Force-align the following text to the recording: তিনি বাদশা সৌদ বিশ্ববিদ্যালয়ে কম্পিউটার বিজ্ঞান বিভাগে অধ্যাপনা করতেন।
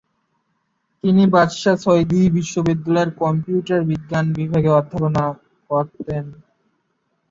তিনি 1.03 1.23
বাদশা 1.33 1.73
সৌদ 1.83 2.01
বিশ্ববিদ্যালয়ে 2.37 3.17
কম্পিউটার 3.21 3.79
বিজ্ঞান 3.89 4.25
বিভাগে 4.37 4.69
অধ্যাপনা 4.79 5.23
করতেন। 5.69 6.25